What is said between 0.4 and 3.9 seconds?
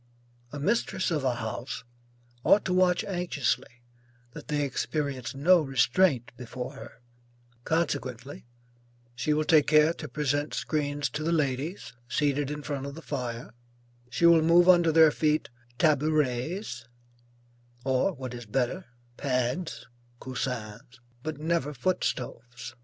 A mistress of a house ought to watch anxiously